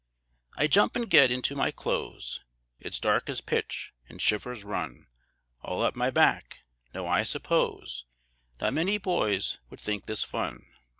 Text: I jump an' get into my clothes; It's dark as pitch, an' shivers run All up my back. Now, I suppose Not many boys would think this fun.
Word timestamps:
I 0.55 0.65
jump 0.65 0.95
an' 0.97 1.03
get 1.03 1.29
into 1.29 1.55
my 1.55 1.69
clothes; 1.69 2.41
It's 2.79 2.99
dark 2.99 3.29
as 3.29 3.39
pitch, 3.39 3.93
an' 4.09 4.17
shivers 4.17 4.63
run 4.63 5.05
All 5.61 5.83
up 5.83 5.95
my 5.95 6.09
back. 6.09 6.63
Now, 6.91 7.05
I 7.05 7.21
suppose 7.21 8.05
Not 8.59 8.73
many 8.73 8.97
boys 8.97 9.59
would 9.69 9.79
think 9.79 10.07
this 10.07 10.23
fun. 10.23 10.63